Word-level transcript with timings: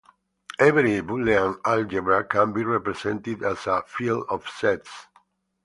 Every 0.57 0.99
Boolean 1.03 1.59
algebra 1.63 2.23
can 2.23 2.53
be 2.53 2.63
represented 2.63 3.43
as 3.43 3.67
a 3.67 3.83
field 3.83 4.25
of 4.29 4.49
sets. 4.49 4.89